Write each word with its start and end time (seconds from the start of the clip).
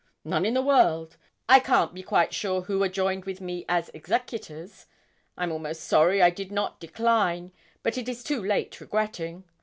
'None 0.23 0.47
in 0.47 0.55
the 0.55 0.63
world. 0.63 1.15
I 1.47 1.59
can't 1.59 1.93
be 1.93 2.01
quite 2.01 2.33
sure 2.33 2.61
who 2.63 2.81
are 2.81 2.89
joined 2.89 3.25
with 3.25 3.39
me 3.39 3.65
as 3.69 3.91
executors. 3.93 4.87
I'm 5.37 5.51
almost 5.51 5.83
sorry 5.83 6.23
I 6.23 6.31
did 6.31 6.51
not 6.51 6.79
decline; 6.79 7.51
but 7.83 7.99
it 7.99 8.09
is 8.09 8.23
too 8.23 8.43
late 8.43 8.81
regretting. 8.81 9.43